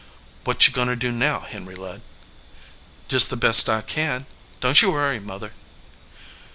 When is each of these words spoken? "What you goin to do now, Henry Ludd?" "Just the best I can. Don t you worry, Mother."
"What 0.45 0.65
you 0.65 0.73
goin 0.73 0.87
to 0.87 0.95
do 0.95 1.11
now, 1.11 1.41
Henry 1.41 1.75
Ludd?" 1.75 2.01
"Just 3.07 3.29
the 3.29 3.35
best 3.37 3.69
I 3.69 3.81
can. 3.81 4.25
Don 4.59 4.73
t 4.73 4.87
you 4.87 4.91
worry, 4.91 5.19
Mother." 5.19 5.53